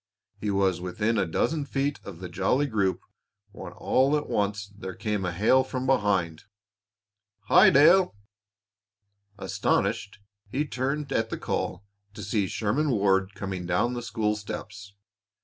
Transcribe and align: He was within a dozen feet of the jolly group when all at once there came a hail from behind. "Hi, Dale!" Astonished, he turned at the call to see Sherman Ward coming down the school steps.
He 0.39 0.49
was 0.49 0.81
within 0.81 1.19
a 1.19 1.27
dozen 1.27 1.63
feet 1.63 1.99
of 2.03 2.17
the 2.17 2.27
jolly 2.27 2.65
group 2.65 3.01
when 3.51 3.71
all 3.73 4.17
at 4.17 4.27
once 4.27 4.65
there 4.65 4.95
came 4.95 5.23
a 5.23 5.31
hail 5.31 5.63
from 5.63 5.85
behind. 5.85 6.45
"Hi, 7.41 7.69
Dale!" 7.69 8.15
Astonished, 9.37 10.17
he 10.49 10.65
turned 10.65 11.11
at 11.11 11.29
the 11.29 11.37
call 11.37 11.85
to 12.15 12.23
see 12.23 12.47
Sherman 12.47 12.89
Ward 12.89 13.35
coming 13.35 13.67
down 13.67 13.93
the 13.93 14.01
school 14.01 14.35
steps. 14.35 14.95